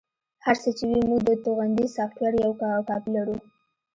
[0.45, 2.55] هر څه چې وي موږ د توغندي سافټویر یوه
[2.89, 3.37] کاپي لرو